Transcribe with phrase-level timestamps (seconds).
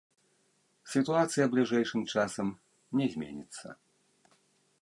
[0.93, 2.47] Сітуацыя бліжэйшым часам
[3.01, 3.67] не зменіцца.